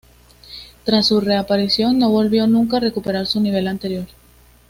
Tras 0.83 1.05
su 1.09 1.21
reaparición 1.21 1.99
no 1.99 2.09
volvió 2.09 2.47
nunca 2.47 2.77
a 2.77 2.79
recuperar 2.79 3.27
su 3.27 3.39
nivel 3.39 3.67
anterior. 3.67 4.07